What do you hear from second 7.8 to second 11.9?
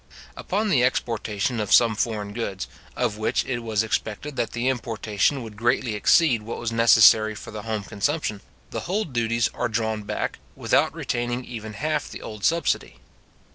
consumption, the whole duties are drawn back, without retaining even